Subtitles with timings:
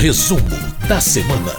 [0.00, 0.40] Resumo
[0.88, 1.54] da semana.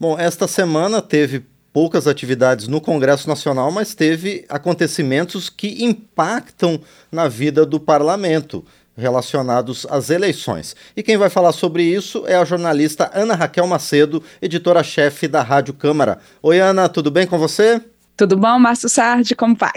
[0.00, 6.80] Bom, esta semana teve poucas atividades no Congresso Nacional, mas teve acontecimentos que impactam
[7.12, 8.64] na vida do parlamento
[8.96, 10.74] relacionados às eleições.
[10.96, 15.74] E quem vai falar sobre isso é a jornalista Ana Raquel Macedo, editora-chefe da Rádio
[15.74, 16.20] Câmara.
[16.42, 17.82] Oi, Ana, tudo bem com você?
[18.16, 19.74] Tudo bom, Márcio Sardi, como vai?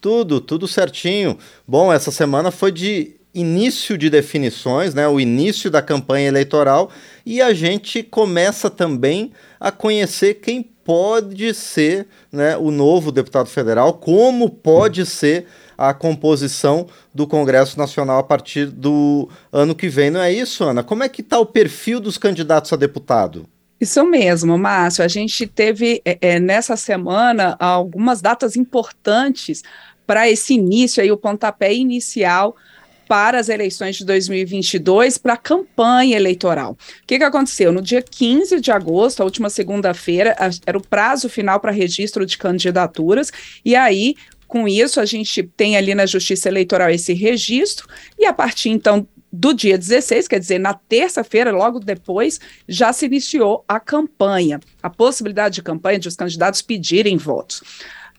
[0.00, 1.38] Tudo, tudo certinho.
[1.68, 6.90] Bom, essa semana foi de início de definições, né, o início da campanha eleitoral,
[7.24, 13.94] e a gente começa também a conhecer quem pode ser né, o novo deputado federal,
[13.94, 15.46] como pode ser
[15.78, 20.10] a composição do Congresso Nacional a partir do ano que vem.
[20.10, 20.82] Não é isso, Ana?
[20.82, 23.46] Como é que está o perfil dos candidatos a deputado?
[23.80, 25.02] Isso mesmo, Márcio.
[25.02, 29.62] A gente teve é, é nessa semana algumas datas importantes
[30.06, 32.56] para esse início, aí, o pontapé inicial
[33.10, 36.78] para as eleições de 2022, para a campanha eleitoral.
[37.02, 37.72] O que, que aconteceu?
[37.72, 42.38] No dia 15 de agosto, a última segunda-feira, era o prazo final para registro de
[42.38, 43.32] candidaturas,
[43.64, 44.14] e aí
[44.46, 49.06] com isso, a gente tem ali na Justiça Eleitoral esse registro, e a partir então
[49.32, 54.90] do dia 16, quer dizer, na terça-feira, logo depois, já se iniciou a campanha, a
[54.90, 57.60] possibilidade de campanha de os candidatos pedirem votos.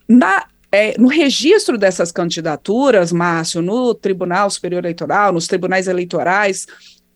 [0.07, 6.65] Na é, no registro dessas candidaturas, Márcio, no Tribunal Superior Eleitoral, nos tribunais eleitorais,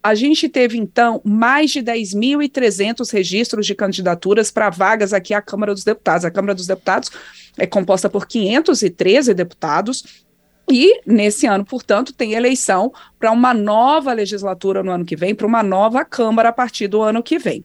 [0.04, 5.74] a gente teve, então, mais de 10.300 registros de candidaturas para vagas aqui à Câmara
[5.74, 6.26] dos Deputados.
[6.26, 7.10] A Câmara dos Deputados
[7.58, 10.26] é composta por 513 deputados,
[10.70, 15.46] e, nesse ano, portanto, tem eleição para uma nova legislatura no ano que vem, para
[15.46, 17.64] uma nova Câmara a partir do ano que vem.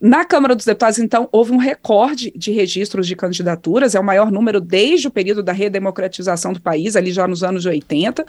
[0.00, 4.30] Na Câmara dos Deputados, então, houve um recorde de registros de candidaturas, é o maior
[4.30, 8.24] número desde o período da redemocratização do país, ali já nos anos 80.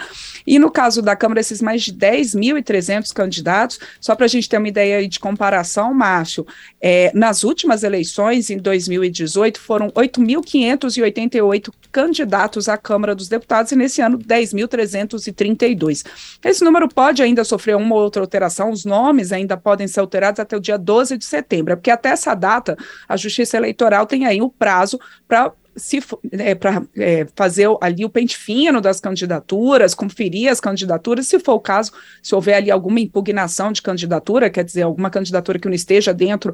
[0.48, 4.58] E no caso da Câmara, esses mais de 10.300 candidatos, só para a gente ter
[4.58, 6.44] uma ideia de comparação, Márcio,
[6.82, 14.02] é, nas últimas eleições, em 2018, foram 8.588 candidatos à Câmara dos Deputados, e nesse
[14.02, 16.04] ano, 10.332.
[16.44, 20.40] Esse número pode ainda sofrer uma ou outra alteração, os nomes ainda podem ser alterados
[20.40, 22.78] até o dia 12 de setembro porque até essa data
[23.08, 28.10] a Justiça Eleitoral tem aí o prazo para se é, para é, fazer ali o
[28.10, 33.00] pente fino das candidaturas, conferir as candidaturas, se for o caso, se houver ali alguma
[33.00, 36.54] impugnação de candidatura, quer dizer, alguma candidatura que não esteja dentro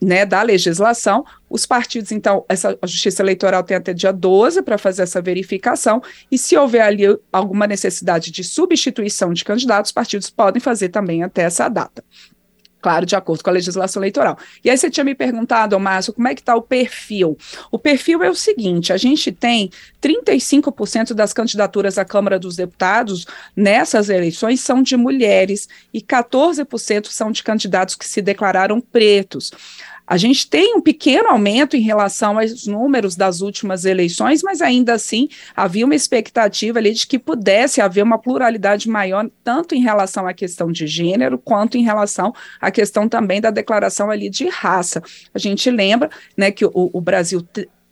[0.00, 4.76] né, da legislação, os partidos, então, essa, a Justiça Eleitoral tem até dia 12 para
[4.76, 10.28] fazer essa verificação, e se houver ali alguma necessidade de substituição de candidatos, os partidos
[10.28, 12.04] podem fazer também até essa data
[12.80, 14.38] claro, de acordo com a legislação eleitoral.
[14.64, 17.36] E aí você tinha me perguntado, Márcio, como é que está o perfil?
[17.70, 19.70] O perfil é o seguinte, a gente tem
[20.00, 27.32] 35% das candidaturas à Câmara dos Deputados nessas eleições são de mulheres e 14% são
[27.32, 29.50] de candidatos que se declararam pretos.
[30.06, 34.94] A gente tem um pequeno aumento em relação aos números das últimas eleições, mas ainda
[34.94, 40.26] assim havia uma expectativa ali de que pudesse haver uma pluralidade maior, tanto em relação
[40.26, 45.02] à questão de gênero, quanto em relação à questão também da declaração ali de raça.
[45.34, 47.42] A gente lembra né, que o, o Brasil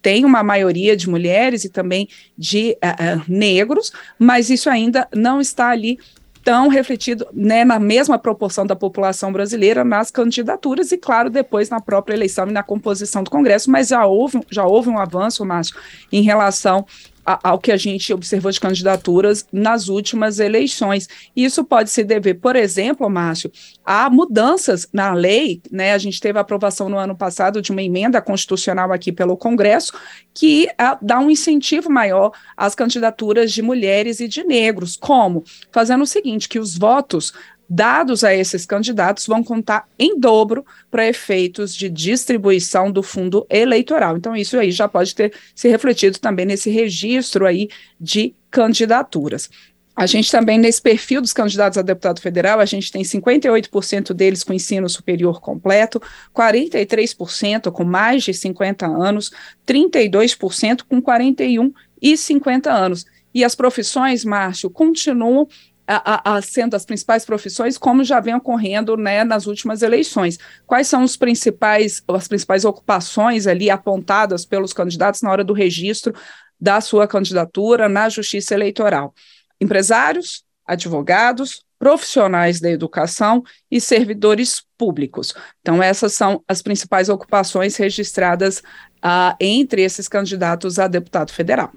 [0.01, 5.41] tem uma maioria de mulheres e também de uh, uh, negros, mas isso ainda não
[5.41, 5.99] está ali
[6.45, 11.81] tão refletido né, na mesma proporção da população brasileira nas candidaturas e, claro, depois na
[11.81, 15.75] própria eleição e na composição do Congresso, mas já houve, já houve um avanço, Márcio,
[16.13, 16.85] em relação
[17.25, 21.09] ao que a gente observou de candidaturas nas últimas eleições.
[21.35, 23.51] Isso pode se dever, por exemplo, Márcio,
[23.85, 25.93] a mudanças na lei, né?
[25.93, 29.93] A gente teve a aprovação no ano passado de uma emenda constitucional aqui pelo Congresso
[30.33, 34.97] que a, ah, dá um incentivo maior às candidaturas de mulheres e de negros.
[34.97, 35.45] Como?
[35.71, 37.33] Fazendo o seguinte, que os votos
[37.75, 44.17] dados a esses candidatos vão contar em dobro para efeitos de distribuição do fundo eleitoral.
[44.17, 47.69] Então, isso aí já pode ter se refletido também nesse registro aí
[48.01, 49.51] de candidaturas.
[49.97, 54.45] A gente também, nesse perfil dos candidatos a deputado federal, a gente tem 58% deles
[54.45, 56.01] com ensino superior completo,
[56.33, 59.33] 43% com mais de 50 anos,
[59.67, 63.05] 32% com 41 e 50 anos.
[63.33, 65.49] E as profissões, Márcio, continuam
[65.87, 70.39] a, a, sendo as principais profissões, como já vem ocorrendo né, nas últimas eleições.
[70.67, 76.15] Quais são os principais, as principais ocupações ali apontadas pelos candidatos na hora do registro
[76.59, 79.15] da sua candidatura na Justiça Eleitoral?
[79.61, 85.35] Empresários, advogados, profissionais da educação e servidores públicos.
[85.61, 88.61] Então, essas são as principais ocupações registradas
[89.05, 91.71] uh, entre esses candidatos a deputado federal.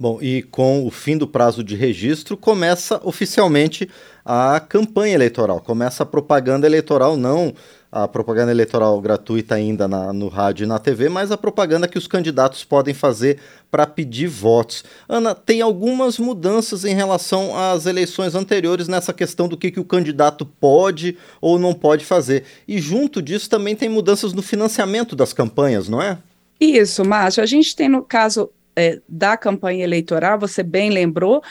[0.00, 3.90] Bom, e com o fim do prazo de registro, começa oficialmente
[4.24, 7.52] a campanha eleitoral, começa a propaganda eleitoral, não
[7.90, 11.98] a propaganda eleitoral gratuita ainda na, no rádio e na TV, mas a propaganda que
[11.98, 13.38] os candidatos podem fazer
[13.70, 14.84] para pedir votos.
[15.08, 19.84] Ana, tem algumas mudanças em relação às eleições anteriores nessa questão do que, que o
[19.84, 22.44] candidato pode ou não pode fazer.
[22.68, 26.18] E junto disso também tem mudanças no financiamento das campanhas, não é?
[26.60, 27.42] Isso, Márcio.
[27.42, 31.42] A gente tem no caso é, da campanha eleitoral, você bem lembrou,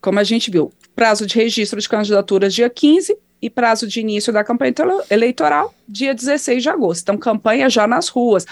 [0.00, 4.32] como a gente viu, prazo de registro de candidaturas dia 15, e prazo de início
[4.32, 4.74] da campanha
[5.08, 7.02] eleitoral, dia 16 de agosto.
[7.02, 8.46] Então, campanha já nas ruas.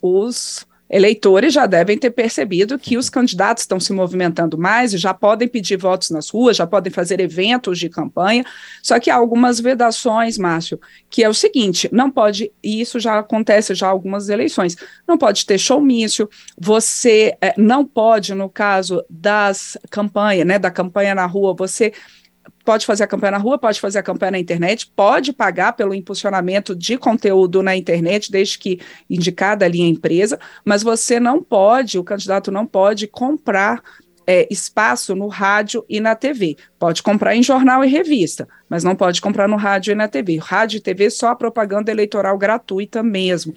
[0.00, 5.14] Os eleitores já devem ter percebido que os candidatos estão se movimentando mais e já
[5.14, 8.44] podem pedir votos nas ruas, já podem fazer eventos de campanha.
[8.82, 13.20] Só que há algumas vedações, Márcio, que é o seguinte: não pode, e isso já
[13.20, 14.76] acontece já algumas eleições,
[15.06, 16.28] não pode ter showmício,
[16.58, 21.92] você é, não pode, no caso das campanhas, né, da campanha na rua, você
[22.64, 25.94] pode fazer a campanha na rua, pode fazer a campanha na internet, pode pagar pelo
[25.94, 31.98] impulsionamento de conteúdo na internet, desde que indicada ali a empresa, mas você não pode,
[31.98, 33.82] o candidato não pode comprar
[34.30, 36.56] é, espaço no rádio e na TV.
[36.78, 40.36] Pode comprar em jornal e revista, mas não pode comprar no rádio e na TV.
[40.36, 43.52] Rádio e TV só a propaganda eleitoral gratuita mesmo.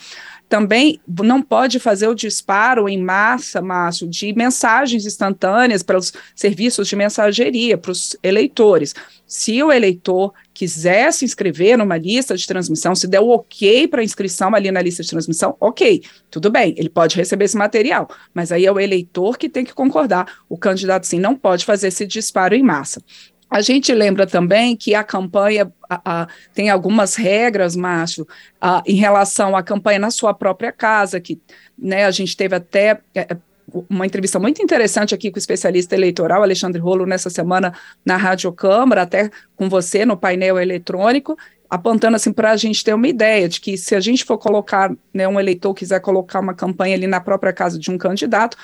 [0.49, 6.87] Também não pode fazer o disparo em massa, Márcio, de mensagens instantâneas para os serviços
[6.87, 8.95] de mensageria, para os eleitores.
[9.27, 14.03] Se o eleitor quiser se inscrever numa lista de transmissão, se der o ok para
[14.03, 18.51] inscrição ali na lista de transmissão, ok, tudo bem, ele pode receber esse material, mas
[18.51, 20.41] aí é o eleitor que tem que concordar.
[20.47, 23.01] O candidato, sim, não pode fazer esse disparo em massa.
[23.49, 28.27] A gente lembra também que a campanha a, a, tem algumas regras, Márcio,
[28.83, 31.39] em relação à campanha na sua própria casa, que
[31.77, 33.37] né, a gente teve até é,
[33.89, 37.73] uma entrevista muito interessante aqui com o especialista eleitoral Alexandre Rolo nessa semana
[38.05, 41.37] na Rádio Câmara, até com você no painel eletrônico,
[41.69, 44.93] apontando assim para a gente ter uma ideia de que se a gente for colocar,
[45.13, 48.55] né, um eleitor quiser colocar uma campanha ali na própria casa de um candidato,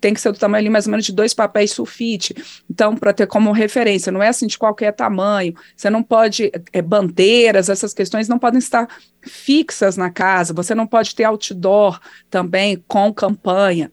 [0.00, 2.34] tem que ser do tamanho ali mais ou menos de dois papéis sulfite.
[2.70, 5.54] Então, para ter como referência, não é assim de qualquer tamanho.
[5.76, 8.88] Você não pode, é, bandeiras, essas questões não podem estar
[9.22, 10.54] fixas na casa.
[10.54, 12.00] Você não pode ter outdoor
[12.30, 13.90] também com campanha.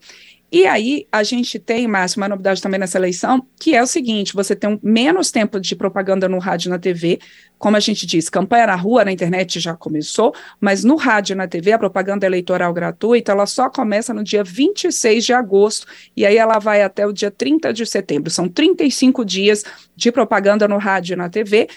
[0.55, 4.33] E aí a gente tem, Márcio, uma novidade também nessa eleição, que é o seguinte:
[4.33, 7.19] você tem um menos tempo de propaganda no rádio e na TV.
[7.57, 11.35] Como a gente diz, campanha na rua, na internet já começou, mas no rádio e
[11.35, 16.25] na TV, a propaganda eleitoral gratuita, ela só começa no dia 26 de agosto, e
[16.25, 18.31] aí ela vai até o dia 30 de setembro.
[18.31, 21.67] São 35 dias de propaganda no rádio e na TV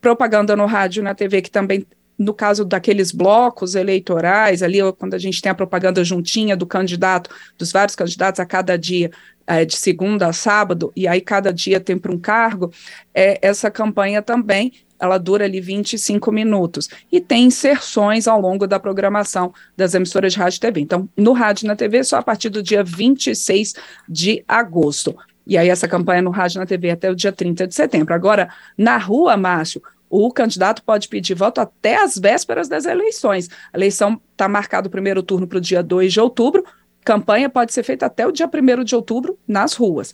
[0.00, 1.84] propaganda no rádio e na TV, que também
[2.18, 7.30] no caso daqueles blocos eleitorais, ali quando a gente tem a propaganda juntinha do candidato,
[7.56, 9.10] dos vários candidatos a cada dia,
[9.46, 12.72] é, de segunda a sábado, e aí cada dia tem para um cargo,
[13.14, 18.80] é, essa campanha também ela dura ali 25 minutos e tem inserções ao longo da
[18.80, 20.80] programação das emissoras de rádio e TV.
[20.80, 23.74] Então, no rádio e na TV, só a partir do dia 26
[24.08, 25.16] de agosto.
[25.46, 28.12] E aí, essa campanha no rádio e na TV até o dia 30 de setembro.
[28.12, 33.48] Agora, na rua, Márcio, o candidato pode pedir voto até as vésperas das eleições.
[33.72, 36.64] A eleição está marcada o primeiro turno para o dia 2 de outubro,
[37.04, 40.12] campanha pode ser feita até o dia 1 de outubro nas ruas.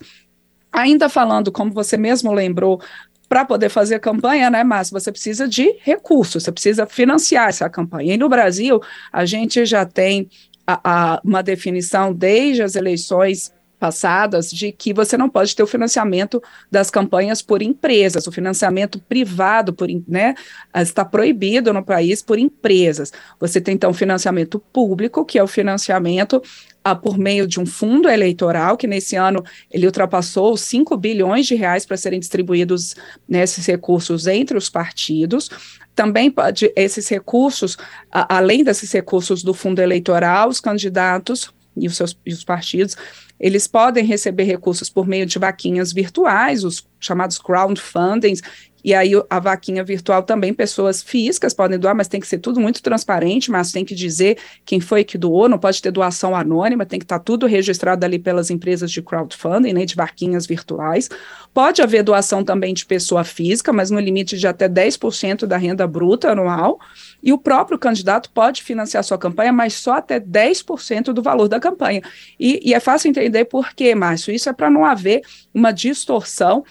[0.72, 2.80] Ainda falando, como você mesmo lembrou,
[3.28, 8.14] para poder fazer campanha, né, Márcio, você precisa de recursos, você precisa financiar essa campanha.
[8.14, 8.80] E no Brasil,
[9.12, 10.28] a gente já tem
[10.66, 15.66] a, a, uma definição desde as eleições passadas de que você não pode ter o
[15.66, 20.34] financiamento das campanhas por empresas, o financiamento privado por, né,
[20.74, 23.12] está proibido no país por empresas.
[23.38, 26.42] Você tem então financiamento público, que é o financiamento
[26.84, 31.54] ah, por meio de um fundo eleitoral, que nesse ano ele ultrapassou 5 bilhões de
[31.54, 32.94] reais para serem distribuídos
[33.28, 35.50] nesses recursos entre os partidos.
[35.94, 37.76] Também pode, esses recursos,
[38.10, 42.96] a, além desses recursos do fundo eleitoral, os candidatos e os seus e os partidos
[43.38, 48.42] eles podem receber recursos por meio de vaquinhas virtuais, os chamados crowdfundings,
[48.84, 52.60] e aí a vaquinha virtual também, pessoas físicas podem doar, mas tem que ser tudo
[52.60, 56.84] muito transparente, mas tem que dizer quem foi que doou, não pode ter doação anônima,
[56.84, 61.08] tem que estar tá tudo registrado ali pelas empresas de crowdfunding, né, de vaquinhas virtuais.
[61.54, 65.86] Pode haver doação também de pessoa física, mas no limite de até 10% da renda
[65.86, 66.78] bruta anual.
[67.22, 71.58] E o próprio candidato pode financiar sua campanha, mas só até 10% do valor da
[71.58, 72.02] campanha.
[72.38, 74.34] E, e é fácil entender por quê, Márcio.
[74.34, 75.22] Isso é para não haver
[75.54, 76.64] uma distorção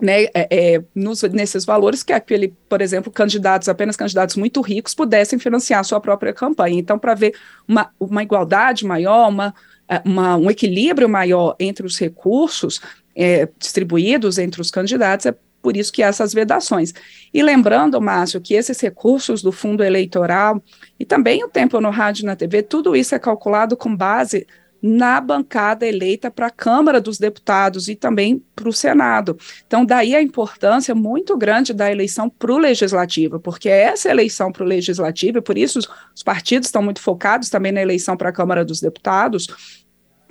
[0.00, 4.94] né, é, é, nos, nesses valores que aquele, por exemplo, candidatos, apenas candidatos muito ricos
[4.94, 6.78] pudessem financiar sua própria campanha.
[6.78, 7.34] Então, para ver
[7.66, 9.54] uma, uma igualdade maior, uma
[9.88, 12.78] é, uma, um equilíbrio maior entre os recursos
[13.16, 16.92] é, distribuídos entre os candidatos, é por isso que há essas vedações.
[17.32, 20.62] E lembrando, Márcio, que esses recursos do fundo eleitoral
[21.00, 24.46] e também o tempo no rádio e na TV, tudo isso é calculado com base
[24.80, 29.36] na bancada eleita para a Câmara dos Deputados e também para o Senado.
[29.66, 34.62] Então, daí a importância muito grande da eleição para o Legislativo, porque essa eleição para
[34.62, 38.28] o Legislativo, e por isso os, os partidos estão muito focados também na eleição para
[38.28, 39.48] a Câmara dos Deputados,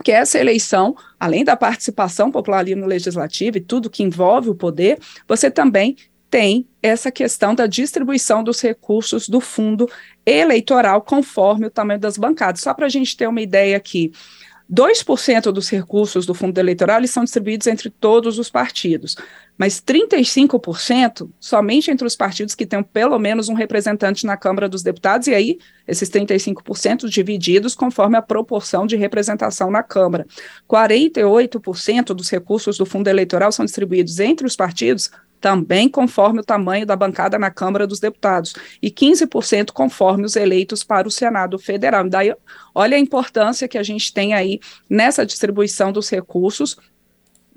[0.04, 4.56] que essa eleição, além da participação popular ali no legislativo e tudo que envolve o
[4.56, 5.96] poder, você também
[6.30, 9.90] tem essa questão da distribuição dos recursos do fundo
[10.26, 12.62] eleitoral conforme o tamanho das bancadas.
[12.62, 14.12] Só para a gente ter uma ideia aqui,
[14.72, 19.16] 2% dos recursos do fundo eleitoral eles são distribuídos entre todos os partidos,
[19.58, 24.84] mas 35% somente entre os partidos que têm pelo menos um representante na Câmara dos
[24.84, 25.58] Deputados, e aí
[25.88, 30.28] esses 35% divididos conforme a proporção de representação na Câmara.
[30.70, 36.86] 48% dos recursos do fundo eleitoral são distribuídos entre os partidos, também conforme o tamanho
[36.86, 42.08] da bancada na Câmara dos Deputados, e 15% conforme os eleitos para o Senado Federal.
[42.10, 42.34] Daí,
[42.74, 46.77] olha a importância que a gente tem aí nessa distribuição dos recursos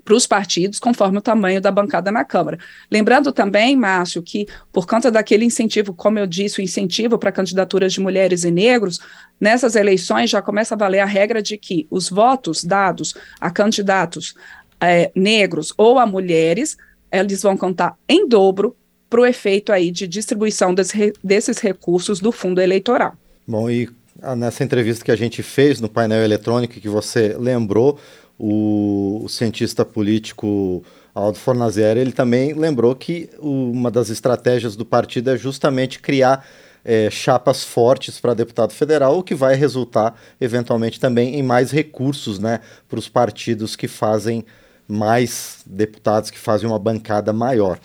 [0.03, 2.57] para os partidos, conforme o tamanho da bancada na Câmara.
[2.89, 7.93] Lembrando também, Márcio, que por conta daquele incentivo, como eu disse, o incentivo para candidaturas
[7.93, 8.99] de mulheres e negros,
[9.39, 14.33] nessas eleições já começa a valer a regra de que os votos dados a candidatos
[14.79, 16.75] é, negros ou a mulheres
[17.11, 18.75] eles vão contar em dobro
[19.09, 23.13] para o efeito aí de distribuição desse, desses recursos do fundo eleitoral.
[23.45, 23.89] Bom, e
[24.21, 27.99] ah, nessa entrevista que a gente fez no painel eletrônico que você lembrou,
[28.39, 35.29] o, o cientista político Aldo Fornazieri, ele também lembrou que uma das estratégias do partido
[35.29, 36.45] é justamente criar
[36.83, 42.39] é, chapas fortes para deputado federal, o que vai resultar eventualmente também em mais recursos
[42.39, 44.45] né, para os partidos que fazem
[44.91, 47.79] mais deputados que fazem uma bancada maior.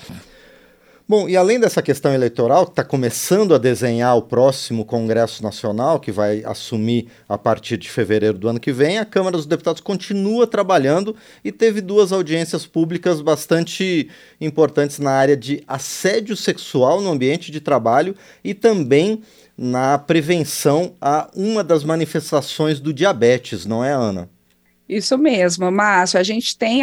[1.09, 6.01] Bom, e além dessa questão eleitoral, que está começando a desenhar o próximo Congresso Nacional,
[6.01, 9.81] que vai assumir a partir de fevereiro do ano que vem, a Câmara dos Deputados
[9.81, 14.11] continua trabalhando e teve duas audiências públicas bastante
[14.41, 19.23] importantes na área de assédio sexual no ambiente de trabalho e também
[19.57, 24.29] na prevenção a uma das manifestações do diabetes, não é, Ana?
[24.89, 26.19] Isso mesmo, Márcio.
[26.19, 26.83] A gente tem,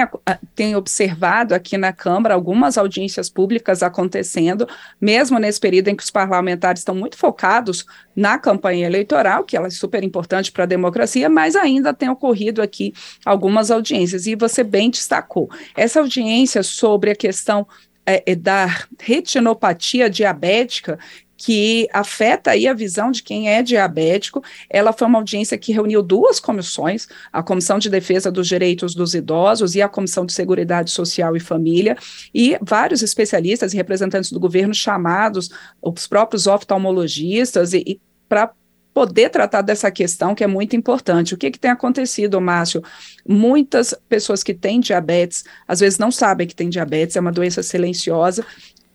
[0.54, 4.68] tem observado aqui na Câmara algumas audiências públicas acontecendo,
[5.00, 9.68] mesmo nesse período em que os parlamentares estão muito focados na campanha eleitoral, que ela
[9.68, 12.94] é super importante para a democracia, mas ainda tem ocorrido aqui
[13.26, 14.28] algumas audiências.
[14.28, 15.50] E você bem destacou.
[15.76, 17.66] Essa audiência sobre a questão
[18.06, 18.68] é, da
[19.00, 21.00] retinopatia diabética,
[21.44, 24.42] que afeta aí a visão de quem é diabético.
[24.70, 29.14] Ela foi uma audiência que reuniu duas comissões, a Comissão de Defesa dos Direitos dos
[29.14, 31.98] Idosos e a Comissão de Seguridade Social e Família,
[32.34, 35.50] e vários especialistas e representantes do governo chamados,
[35.82, 38.54] os próprios oftalmologistas, e, e para
[38.94, 41.34] poder tratar dessa questão que é muito importante.
[41.34, 42.82] O que, que tem acontecido, Márcio?
[43.28, 47.62] Muitas pessoas que têm diabetes, às vezes não sabem que têm diabetes, é uma doença
[47.62, 48.46] silenciosa,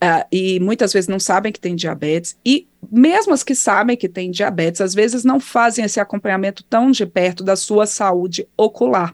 [0.03, 4.09] Uh, e muitas vezes não sabem que tem diabetes, e mesmo as que sabem que
[4.09, 9.13] tem diabetes, às vezes não fazem esse acompanhamento tão de perto da sua saúde ocular.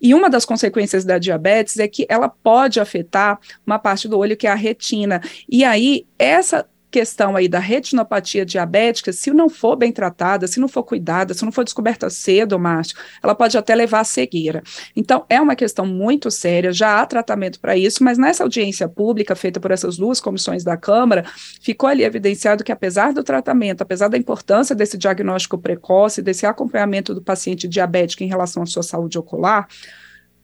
[0.00, 4.36] E uma das consequências da diabetes é que ela pode afetar uma parte do olho
[4.36, 5.20] que é a retina.
[5.48, 10.66] E aí, essa questão aí da retinopatia diabética, se não for bem tratada, se não
[10.66, 14.62] for cuidada, se não for descoberta cedo, Márcio, ela pode até levar à cegueira.
[14.96, 19.36] Então, é uma questão muito séria, já há tratamento para isso, mas nessa audiência pública
[19.36, 21.26] feita por essas duas comissões da Câmara,
[21.60, 27.14] ficou ali evidenciado que, apesar do tratamento, apesar da importância desse diagnóstico precoce, desse acompanhamento
[27.14, 29.68] do paciente diabético em relação à sua saúde ocular,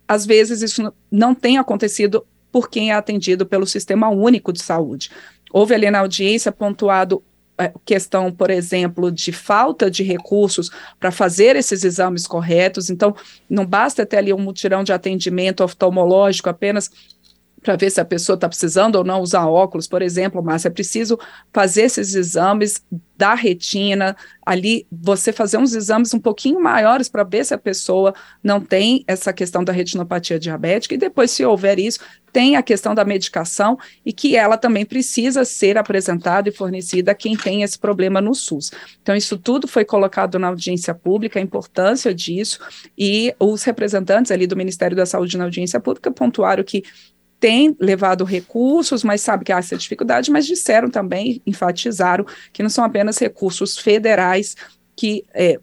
[0.06, 5.10] às vezes isso não tem acontecido por quem é atendido pelo Sistema Único de Saúde.
[5.52, 7.22] Houve ali na audiência pontuado
[7.58, 12.88] é, questão, por exemplo, de falta de recursos para fazer esses exames corretos.
[12.88, 13.14] Então,
[13.48, 16.90] não basta ter ali um mutirão de atendimento oftalmológico apenas
[17.62, 20.70] para ver se a pessoa está precisando ou não usar óculos, por exemplo, mas é
[20.70, 21.18] preciso
[21.52, 22.82] fazer esses exames
[23.16, 28.12] da retina, ali você fazer uns exames um pouquinho maiores para ver se a pessoa
[28.42, 32.00] não tem essa questão da retinopatia diabética, e depois, se houver isso,
[32.32, 37.14] tem a questão da medicação e que ela também precisa ser apresentada e fornecida a
[37.14, 38.72] quem tem esse problema no SUS.
[39.00, 42.58] Então, isso tudo foi colocado na audiência pública, a importância disso,
[42.98, 46.82] e os representantes ali do Ministério da Saúde na audiência pública pontuaram que
[47.42, 52.70] tem levado recursos, mas sabe que há essa dificuldade, mas disseram também, enfatizaram, que não
[52.70, 54.56] são apenas recursos federais
[54.94, 55.58] que é,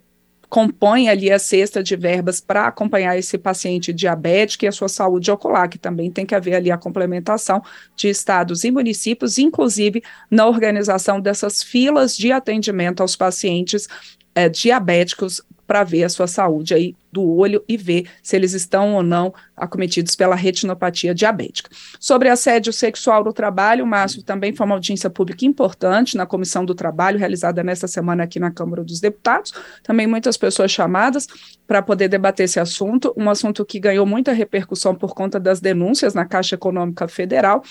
[0.50, 5.32] compõem ali a cesta de verbas para acompanhar esse paciente diabético e a sua saúde
[5.32, 7.64] ocular, que também tem que haver ali a complementação
[7.96, 13.88] de estados e municípios, inclusive na organização dessas filas de atendimento aos pacientes
[14.36, 18.96] é, diabéticos para ver a sua saúde aí do olho e ver se eles estão
[18.96, 21.70] ou não acometidos pela retinopatia diabética.
[22.00, 26.66] Sobre assédio sexual no trabalho, o Márcio também foi uma audiência pública importante na Comissão
[26.66, 29.54] do Trabalho, realizada nesta semana aqui na Câmara dos Deputados.
[29.84, 31.28] Também muitas pessoas chamadas
[31.68, 36.16] para poder debater esse assunto, um assunto que ganhou muita repercussão por conta das denúncias
[36.16, 37.62] na Caixa Econômica Federal.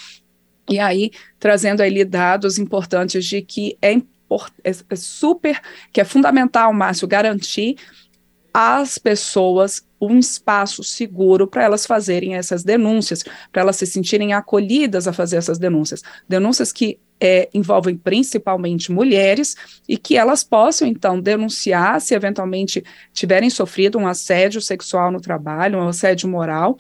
[0.71, 4.17] E aí, trazendo aí dados importantes de que é importante
[4.64, 5.61] é, é super,
[5.92, 7.76] que é fundamental, Márcio, garantir
[8.52, 15.08] às pessoas um espaço seguro para elas fazerem essas denúncias, para elas se sentirem acolhidas
[15.08, 16.02] a fazer essas denúncias.
[16.28, 19.56] Denúncias que é, envolvem principalmente mulheres
[19.88, 25.78] e que elas possam, então, denunciar se eventualmente tiverem sofrido um assédio sexual no trabalho,
[25.78, 26.78] um assédio moral,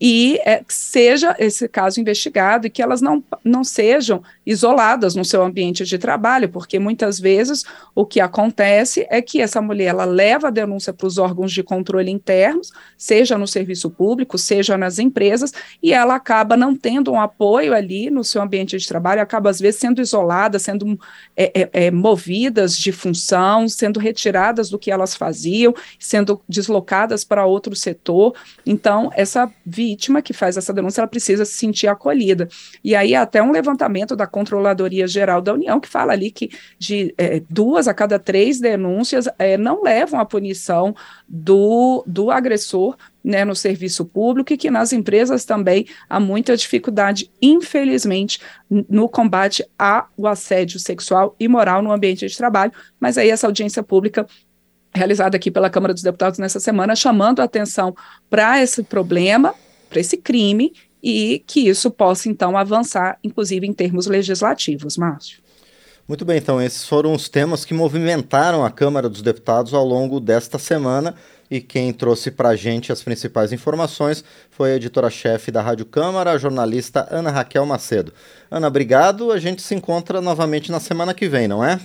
[0.00, 5.42] e é, seja esse caso investigado e que elas não, não sejam isoladas no seu
[5.42, 10.48] ambiente de trabalho, porque muitas vezes o que acontece é que essa mulher ela leva
[10.48, 15.52] a denúncia para os órgãos de controle internos, seja no serviço público, seja nas empresas,
[15.82, 19.58] e ela acaba não tendo um apoio ali no seu ambiente de trabalho, acaba às
[19.58, 20.98] vezes sendo isolada, sendo
[21.36, 27.44] é, é, é movidas de função, sendo retiradas do que elas faziam, sendo deslocadas para
[27.44, 28.34] outro setor.
[28.64, 32.48] Então, essa vítima que faz essa denúncia, ela precisa se sentir acolhida.
[32.84, 37.14] E aí até um levantamento da Controladoria Geral da União que fala ali que de
[37.16, 40.94] é, duas a cada três denúncias é, não levam à punição
[41.26, 47.30] do, do agressor né, no serviço público e que nas empresas também há muita dificuldade,
[47.40, 48.38] infelizmente,
[48.68, 53.82] no combate ao assédio sexual e moral no ambiente de trabalho, mas aí essa audiência
[53.82, 54.26] pública
[54.94, 57.96] realizada aqui pela Câmara dos Deputados nessa semana, chamando a atenção
[58.28, 59.54] para esse problema,
[59.88, 65.40] para esse crime e que isso possa então avançar, inclusive em termos legislativos, Márcio.
[66.08, 70.20] Muito bem, então esses foram os temas que movimentaram a Câmara dos Deputados ao longo
[70.20, 71.16] desta semana
[71.50, 76.32] e quem trouxe para a gente as principais informações foi a editora-chefe da Rádio Câmara,
[76.32, 78.12] a jornalista Ana Raquel Macedo.
[78.50, 79.32] Ana, obrigado.
[79.32, 81.80] A gente se encontra novamente na semana que vem, não é?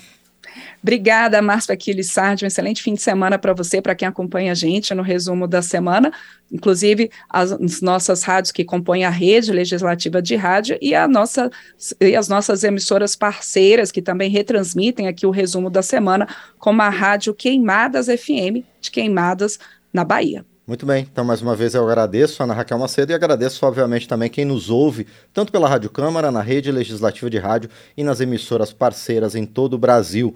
[0.82, 2.44] Obrigada, Márcio Aquiles Sardi.
[2.44, 5.62] Um excelente fim de semana para você, para quem acompanha a gente no resumo da
[5.62, 6.12] semana,
[6.52, 11.52] inclusive as, as, nossas rádios que compõem a rede legislativa de rádio e, a nossa,
[12.00, 16.90] e as nossas emissoras parceiras que também retransmitem aqui o resumo da semana, como a
[16.90, 19.60] Rádio Queimadas FM, de Queimadas,
[19.94, 20.44] na Bahia.
[20.66, 24.08] Muito bem, então mais uma vez eu agradeço a Ana Raquel Macedo e agradeço, obviamente,
[24.08, 28.22] também quem nos ouve, tanto pela Rádio Câmara, na rede legislativa de rádio e nas
[28.22, 30.34] emissoras parceiras em todo o Brasil.